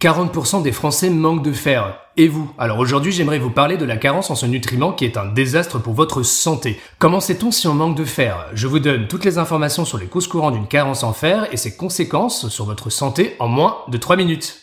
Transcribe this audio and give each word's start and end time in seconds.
40% 0.00 0.62
des 0.62 0.70
Français 0.70 1.10
manquent 1.10 1.42
de 1.42 1.52
fer. 1.52 1.98
Et 2.16 2.28
vous? 2.28 2.52
Alors 2.56 2.78
aujourd'hui, 2.78 3.10
j'aimerais 3.10 3.40
vous 3.40 3.50
parler 3.50 3.76
de 3.76 3.84
la 3.84 3.96
carence 3.96 4.30
en 4.30 4.36
ce 4.36 4.46
nutriment 4.46 4.92
qui 4.92 5.04
est 5.04 5.16
un 5.16 5.26
désastre 5.26 5.80
pour 5.80 5.92
votre 5.92 6.22
santé. 6.22 6.80
Comment 7.00 7.18
sait-on 7.18 7.50
si 7.50 7.66
on 7.66 7.74
manque 7.74 7.96
de 7.96 8.04
fer? 8.04 8.46
Je 8.54 8.68
vous 8.68 8.78
donne 8.78 9.08
toutes 9.08 9.24
les 9.24 9.38
informations 9.38 9.84
sur 9.84 9.98
les 9.98 10.06
causes 10.06 10.28
courantes 10.28 10.54
d'une 10.54 10.68
carence 10.68 11.02
en 11.02 11.12
fer 11.12 11.48
et 11.52 11.56
ses 11.56 11.76
conséquences 11.76 12.48
sur 12.48 12.64
votre 12.64 12.90
santé 12.90 13.34
en 13.40 13.48
moins 13.48 13.78
de 13.88 13.98
3 13.98 14.14
minutes. 14.14 14.60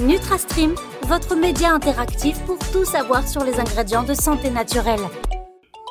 NutraStream, 0.00 0.76
votre 1.08 1.34
média 1.34 1.72
interactif 1.72 2.38
pour 2.46 2.58
tout 2.72 2.84
savoir 2.84 3.26
sur 3.26 3.42
les 3.42 3.58
ingrédients 3.58 4.04
de 4.04 4.14
santé 4.14 4.50
naturelle. 4.50 5.00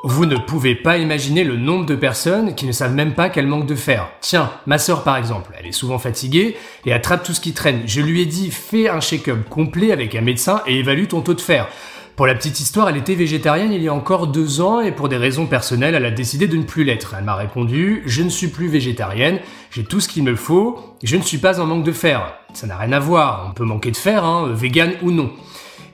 Vous 0.03 0.27
ne 0.27 0.37
pouvez 0.37 0.75
pas 0.75 0.99
imaginer 0.99 1.43
le 1.43 1.57
nombre 1.57 1.85
de 1.87 1.95
personnes 1.95 2.53
qui 2.53 2.67
ne 2.67 2.71
savent 2.71 2.93
même 2.93 3.15
pas 3.15 3.29
qu'elles 3.29 3.47
manquent 3.47 3.65
de 3.65 3.75
fer. 3.75 4.09
Tiens, 4.21 4.51
ma 4.67 4.77
sœur 4.77 5.03
par 5.03 5.17
exemple, 5.17 5.53
elle 5.57 5.65
est 5.65 5.71
souvent 5.71 5.97
fatiguée 5.97 6.55
et 6.85 6.93
attrape 6.93 7.23
tout 7.23 7.33
ce 7.33 7.41
qui 7.41 7.53
traîne. 7.53 7.81
Je 7.87 8.01
lui 8.01 8.21
ai 8.21 8.27
dit 8.27 8.51
fais 8.51 8.89
un 8.89 9.01
check-up 9.01 9.49
complet 9.49 9.91
avec 9.91 10.13
un 10.13 10.21
médecin 10.21 10.61
et 10.67 10.77
évalue 10.77 11.07
ton 11.07 11.21
taux 11.21 11.33
de 11.33 11.41
fer. 11.41 11.67
Pour 12.15 12.27
la 12.27 12.35
petite 12.35 12.59
histoire, 12.59 12.89
elle 12.89 12.97
était 12.97 13.15
végétarienne 13.15 13.71
il 13.71 13.81
y 13.81 13.87
a 13.87 13.93
encore 13.93 14.27
deux 14.27 14.61
ans 14.61 14.81
et 14.81 14.91
pour 14.91 15.09
des 15.09 15.17
raisons 15.17 15.47
personnelles, 15.47 15.95
elle 15.95 16.05
a 16.05 16.11
décidé 16.11 16.47
de 16.47 16.57
ne 16.57 16.63
plus 16.63 16.83
l'être. 16.83 17.15
Elle 17.17 17.25
m'a 17.25 17.35
répondu 17.35 18.03
Je 18.05 18.21
ne 18.21 18.29
suis 18.29 18.47
plus 18.47 18.67
végétarienne, 18.67 19.39
j'ai 19.71 19.83
tout 19.83 19.99
ce 19.99 20.07
qu'il 20.07 20.23
me 20.23 20.35
faut, 20.35 20.79
je 21.03 21.17
ne 21.17 21.23
suis 21.23 21.37
pas 21.39 21.59
en 21.59 21.65
manque 21.65 21.83
de 21.83 21.91
fer. 21.91 22.35
Ça 22.53 22.67
n'a 22.67 22.77
rien 22.77 22.93
à 22.93 22.99
voir, 22.99 23.47
on 23.49 23.53
peut 23.53 23.65
manquer 23.65 23.91
de 23.91 23.97
fer, 23.97 24.23
hein, 24.23 24.49
vegan 24.53 24.93
ou 25.01 25.11
non. 25.11 25.31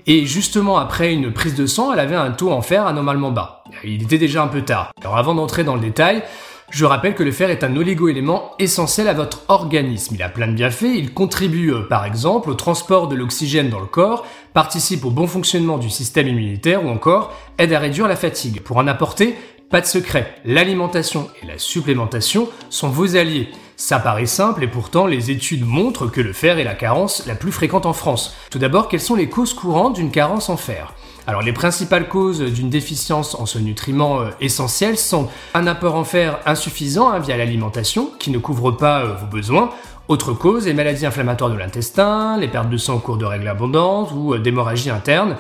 Et 0.06 0.26
justement, 0.26 0.78
après 0.78 1.14
une 1.14 1.32
prise 1.32 1.56
de 1.56 1.66
sang, 1.66 1.94
elle 1.94 2.00
avait 2.00 2.16
un 2.16 2.32
taux 2.32 2.52
en 2.52 2.62
fer 2.62 2.86
anormalement 2.86 3.32
bas. 3.32 3.64
Il 3.86 4.04
était 4.04 4.18
déjà 4.18 4.44
un 4.44 4.48
peu 4.48 4.62
tard. 4.62 4.92
Alors 5.02 5.18
avant 5.18 5.34
d'entrer 5.34 5.64
dans 5.64 5.76
le 5.76 5.82
détail, 5.82 6.24
je 6.70 6.86
rappelle 6.86 7.16
que 7.16 7.24
le 7.24 7.32
fer 7.32 7.50
est 7.50 7.64
un 7.64 7.76
oligo-élément 7.76 8.52
essentiel 8.60 9.08
à 9.08 9.14
votre 9.14 9.44
organisme. 9.48 10.16
Il 10.16 10.24
a 10.24 10.30
plein 10.30 10.48
de 10.48 10.54
bienfaits, 10.54 10.92
il 10.96 11.14
contribue 11.14 11.72
euh, 11.72 11.82
par 11.88 12.04
exemple 12.04 12.50
au 12.50 12.56
transport 12.56 13.08
de 13.08 13.16
l'oxygène 13.16 13.70
dans 13.70 13.80
le 13.80 13.86
corps, 13.86 14.26
participe 14.54 15.06
au 15.06 15.12
bon 15.12 15.28
fonctionnement 15.28 15.78
du 15.78 15.90
système 15.90 16.28
immunitaire 16.28 16.84
ou 16.84 16.90
encore 16.90 17.32
aide 17.60 17.74
à 17.74 17.80
réduire 17.80 18.08
la 18.08 18.16
fatigue. 18.16 18.62
Pour 18.62 18.78
en 18.78 18.88
apporter, 18.88 19.36
pas 19.70 19.82
de 19.82 19.86
secret, 19.86 20.36
l'alimentation 20.46 21.30
et 21.42 21.48
la 21.48 21.58
supplémentation 21.58 22.50
sont 22.70 22.90
vos 22.90 23.16
alliés. 23.16 23.50
Ça 23.86 24.00
paraît 24.00 24.28
simple 24.28 24.64
et 24.64 24.70
pourtant 24.70 25.08
les 25.08 25.30
études 25.30 25.68
montrent 25.68 26.08
que 26.08 26.22
le 26.22 26.32
fer 26.32 26.58
est 26.58 26.64
la 26.64 26.74
carence 26.74 27.26
la 27.28 27.36
plus 27.36 27.52
fréquente 27.52 27.86
en 27.86 27.92
France. 27.92 28.34
Tout 28.50 28.58
d'abord, 28.58 28.88
quelles 28.88 29.02
sont 29.02 29.14
les 29.14 29.28
causes 29.28 29.54
courantes 29.54 29.96
d'une 29.96 30.10
carence 30.10 30.48
en 30.48 30.56
fer? 30.56 30.94
Alors 31.28 31.42
les 31.42 31.52
principales 31.52 32.08
causes 32.08 32.40
d'une 32.40 32.70
déficience 32.70 33.36
en 33.36 33.46
ce 33.46 33.60
nutriment 33.60 34.22
euh, 34.22 34.30
essentiel 34.40 34.98
sont 34.98 35.28
un 35.54 35.68
apport 35.68 35.96
en 35.96 36.06
fer 36.06 36.40
insuffisant 36.46 37.10
hein, 37.10 37.20
via 37.20 37.36
l'alimentation 37.36 38.10
qui 38.20 38.32
ne 38.32 38.38
couvre 38.38 38.72
pas 38.72 39.02
euh, 39.02 39.16
vos 39.16 39.26
besoins, 39.26 39.70
autre 40.08 40.32
cause, 40.32 40.66
les 40.66 40.74
maladies 40.74 41.06
inflammatoires 41.06 41.52
de 41.52 41.58
l'intestin, 41.58 42.38
les 42.38 42.48
pertes 42.48 42.70
de 42.70 42.78
sang 42.78 42.96
au 42.96 43.00
cours 43.00 43.18
de 43.18 43.26
règles 43.26 43.50
abondantes 43.50 44.14
ou 44.16 44.34
euh, 44.34 44.40
d'hémorragie 44.40 44.92
interne, 44.92 45.36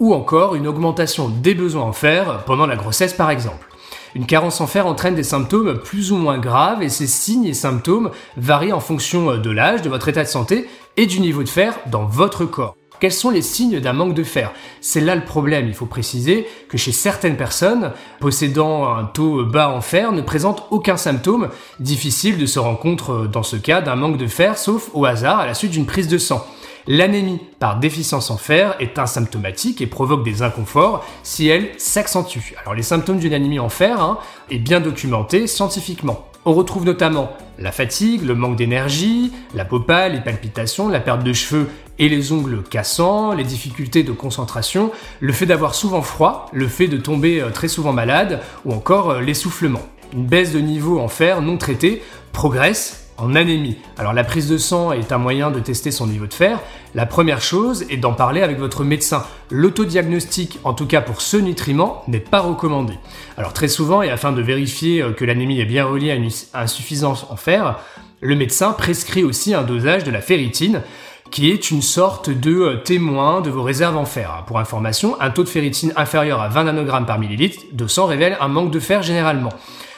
ou 0.00 0.12
encore 0.12 0.54
une 0.54 0.66
augmentation 0.66 1.30
des 1.30 1.54
besoins 1.54 1.84
en 1.84 1.92
fer 1.92 2.44
pendant 2.44 2.66
la 2.66 2.76
grossesse 2.76 3.14
par 3.14 3.30
exemple. 3.30 3.66
Une 4.16 4.24
carence 4.24 4.62
en 4.62 4.66
fer 4.66 4.86
entraîne 4.86 5.14
des 5.14 5.22
symptômes 5.22 5.76
plus 5.76 6.10
ou 6.10 6.16
moins 6.16 6.38
graves 6.38 6.82
et 6.82 6.88
ces 6.88 7.06
signes 7.06 7.44
et 7.44 7.52
symptômes 7.52 8.10
varient 8.38 8.72
en 8.72 8.80
fonction 8.80 9.36
de 9.36 9.50
l'âge, 9.50 9.82
de 9.82 9.90
votre 9.90 10.08
état 10.08 10.24
de 10.24 10.28
santé 10.28 10.70
et 10.96 11.04
du 11.04 11.20
niveau 11.20 11.42
de 11.42 11.50
fer 11.50 11.74
dans 11.84 12.06
votre 12.06 12.46
corps. 12.46 12.74
Quels 12.98 13.12
sont 13.12 13.28
les 13.28 13.42
signes 13.42 13.78
d'un 13.78 13.92
manque 13.92 14.14
de 14.14 14.24
fer? 14.24 14.52
C'est 14.80 15.02
là 15.02 15.16
le 15.16 15.24
problème. 15.26 15.68
Il 15.68 15.74
faut 15.74 15.84
préciser 15.84 16.46
que 16.70 16.78
chez 16.78 16.92
certaines 16.92 17.36
personnes 17.36 17.92
possédant 18.18 18.88
un 18.88 19.04
taux 19.04 19.44
bas 19.44 19.68
en 19.68 19.82
fer 19.82 20.12
ne 20.12 20.22
présentent 20.22 20.66
aucun 20.70 20.96
symptôme. 20.96 21.50
Difficile 21.78 22.38
de 22.38 22.46
se 22.46 22.58
rendre 22.58 22.78
compte 22.78 23.30
dans 23.30 23.42
ce 23.42 23.56
cas 23.56 23.82
d'un 23.82 23.96
manque 23.96 24.16
de 24.16 24.28
fer, 24.28 24.56
sauf 24.56 24.88
au 24.94 25.04
hasard 25.04 25.40
à 25.40 25.46
la 25.46 25.52
suite 25.52 25.72
d'une 25.72 25.84
prise 25.84 26.08
de 26.08 26.16
sang. 26.16 26.46
L'anémie 26.88 27.40
par 27.58 27.80
déficience 27.80 28.30
en 28.30 28.36
fer 28.36 28.76
est 28.78 28.96
asymptomatique 28.96 29.80
et 29.80 29.88
provoque 29.88 30.24
des 30.24 30.42
inconforts 30.42 31.04
si 31.24 31.48
elle 31.48 31.70
s'accentue. 31.78 32.54
Alors 32.62 32.74
les 32.74 32.82
symptômes 32.82 33.18
d'une 33.18 33.32
anémie 33.32 33.58
en 33.58 33.68
fer 33.68 34.00
hein, 34.00 34.18
est 34.50 34.58
bien 34.58 34.78
documenté 34.78 35.48
scientifiquement. 35.48 36.28
On 36.44 36.52
retrouve 36.52 36.84
notamment 36.84 37.32
la 37.58 37.72
fatigue, 37.72 38.22
le 38.22 38.36
manque 38.36 38.54
d'énergie, 38.54 39.32
la 39.52 39.64
peau 39.64 39.84
les 39.88 40.20
palpitations, 40.20 40.88
la 40.88 41.00
perte 41.00 41.24
de 41.24 41.32
cheveux 41.32 41.68
et 41.98 42.08
les 42.08 42.30
ongles 42.30 42.62
cassants, 42.62 43.32
les 43.32 43.42
difficultés 43.42 44.04
de 44.04 44.12
concentration, 44.12 44.92
le 45.18 45.32
fait 45.32 45.46
d'avoir 45.46 45.74
souvent 45.74 46.02
froid, 46.02 46.48
le 46.52 46.68
fait 46.68 46.86
de 46.86 46.98
tomber 46.98 47.40
euh, 47.40 47.50
très 47.50 47.66
souvent 47.66 47.92
malade 47.92 48.40
ou 48.64 48.72
encore 48.72 49.10
euh, 49.10 49.20
l'essoufflement. 49.20 49.82
Une 50.12 50.26
baisse 50.26 50.52
de 50.52 50.60
niveau 50.60 51.00
en 51.00 51.08
fer 51.08 51.42
non 51.42 51.56
traité 51.56 52.00
progresse 52.32 53.05
en 53.18 53.34
anémie. 53.34 53.76
Alors 53.98 54.12
la 54.12 54.24
prise 54.24 54.48
de 54.48 54.58
sang 54.58 54.92
est 54.92 55.12
un 55.12 55.18
moyen 55.18 55.50
de 55.50 55.60
tester 55.60 55.90
son 55.90 56.06
niveau 56.06 56.26
de 56.26 56.34
fer. 56.34 56.60
La 56.94 57.06
première 57.06 57.40
chose 57.40 57.84
est 57.90 57.96
d'en 57.96 58.12
parler 58.12 58.42
avec 58.42 58.58
votre 58.58 58.84
médecin. 58.84 59.24
L'autodiagnostic, 59.50 60.58
en 60.64 60.74
tout 60.74 60.86
cas 60.86 61.00
pour 61.00 61.20
ce 61.20 61.36
nutriment, 61.36 62.02
n'est 62.08 62.20
pas 62.20 62.40
recommandé. 62.40 62.94
Alors 63.36 63.52
très 63.52 63.68
souvent, 63.68 64.02
et 64.02 64.10
afin 64.10 64.32
de 64.32 64.42
vérifier 64.42 65.02
euh, 65.02 65.12
que 65.12 65.24
l'anémie 65.24 65.60
est 65.60 65.66
bien 65.66 65.84
reliée 65.84 66.10
à 66.10 66.14
une 66.14 66.30
insuffisance 66.54 67.26
en 67.30 67.36
fer, 67.36 67.78
le 68.20 68.34
médecin 68.34 68.72
prescrit 68.72 69.24
aussi 69.24 69.54
un 69.54 69.62
dosage 69.62 70.04
de 70.04 70.10
la 70.10 70.20
ferritine 70.20 70.82
qui 71.30 71.50
est 71.50 71.70
une 71.70 71.82
sorte 71.82 72.30
de 72.30 72.56
euh, 72.60 72.76
témoin 72.76 73.40
de 73.40 73.50
vos 73.50 73.62
réserves 73.62 73.96
en 73.96 74.04
fer. 74.04 74.44
Pour 74.46 74.58
information, 74.58 75.20
un 75.20 75.30
taux 75.30 75.44
de 75.44 75.48
ferritine 75.48 75.92
inférieur 75.96 76.40
à 76.40 76.48
20 76.48 76.64
nanogrammes 76.64 77.06
par 77.06 77.18
millilitre 77.18 77.64
de 77.72 77.86
sang 77.86 78.06
révèle 78.06 78.36
un 78.40 78.48
manque 78.48 78.70
de 78.70 78.80
fer 78.80 79.02
généralement. 79.02 79.50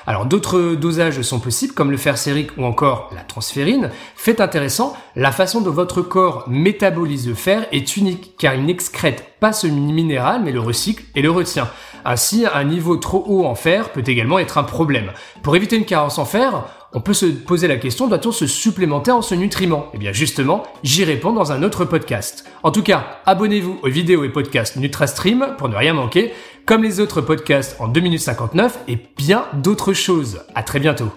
Alors 0.09 0.25
d'autres 0.25 0.75
dosages 0.75 1.21
sont 1.21 1.39
possibles 1.39 1.75
comme 1.75 1.91
le 1.91 1.99
fer 1.99 2.17
sérique 2.17 2.57
ou 2.57 2.65
encore 2.65 3.11
la 3.15 3.21
transférine. 3.21 3.91
Fait 4.17 4.41
intéressant, 4.41 4.97
la 5.17 5.33
façon 5.33 5.61
dont 5.61 5.71
votre 5.71 6.01
corps 6.01 6.45
métabolise 6.49 7.29
le 7.29 7.35
fer 7.35 7.67
est 7.73 7.99
unique 7.99 8.35
car 8.39 8.55
il 8.55 8.65
n'excrète 8.65 9.35
pas 9.39 9.53
ce 9.53 9.67
minéral 9.67 10.41
mais 10.43 10.51
le 10.51 10.61
recycle 10.61 11.05
et 11.15 11.21
le 11.21 11.31
retient. 11.31 11.69
Ainsi, 12.07 12.47
un 12.51 12.65
niveau 12.65 12.97
trop 12.97 13.23
haut 13.27 13.45
en 13.45 13.55
fer 13.55 13.91
peut 13.91 14.03
également 14.07 14.39
être 14.39 14.57
un 14.57 14.63
problème. 14.63 15.13
Pour 15.43 15.57
éviter 15.57 15.77
une 15.77 15.85
carence 15.85 16.19
en 16.19 16.25
fer, 16.25 16.65
on 16.93 17.01
peut 17.01 17.13
se 17.13 17.27
poser 17.27 17.69
la 17.69 17.77
question, 17.77 18.09
doit-on 18.09 18.33
se 18.33 18.47
supplémenter 18.47 19.11
en 19.11 19.23
ce 19.23 19.35
nutriment 19.35 19.89
Eh 19.93 19.99
bien 19.99 20.13
justement, 20.13 20.63
j'y 20.83 21.05
réponds 21.05 21.33
dans 21.33 21.53
un 21.53 21.63
autre 21.63 21.85
podcast. 21.85 22.45
En 22.63 22.71
tout 22.71 22.83
cas, 22.83 23.21
abonnez-vous 23.27 23.79
aux 23.83 23.89
vidéos 23.89 24.25
et 24.25 24.31
podcasts 24.31 24.77
NutraStream 24.77 25.55
pour 25.59 25.69
ne 25.69 25.77
rien 25.77 25.93
manquer, 25.93 26.33
comme 26.65 26.83
les 26.83 27.01
autres 27.01 27.21
podcasts 27.21 27.77
en 27.79 27.89
2 27.89 28.01
minutes 28.01 28.21
59 28.21 28.79
et 28.89 28.99
bien 29.17 29.45
d'autres 29.55 29.93
choses. 29.93 30.41
À 30.55 30.63
très 30.63 30.81
bientôt. 30.81 31.11